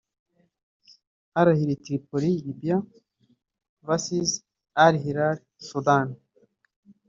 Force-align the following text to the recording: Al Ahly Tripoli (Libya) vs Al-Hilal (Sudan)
Al 1.39 1.47
Ahly 1.53 1.75
Tripoli 1.83 2.31
(Libya) 2.45 2.77
vs 3.87 4.31
Al-Hilal 4.85 5.37
(Sudan) 5.67 6.07